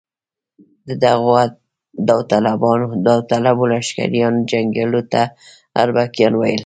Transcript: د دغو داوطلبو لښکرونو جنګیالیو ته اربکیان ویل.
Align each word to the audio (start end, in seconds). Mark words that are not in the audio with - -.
د 0.87 0.89
دغو 1.03 1.29
داوطلبو 3.05 3.63
لښکرونو 3.71 4.39
جنګیالیو 4.49 5.01
ته 5.11 5.21
اربکیان 5.81 6.33
ویل. 6.35 6.59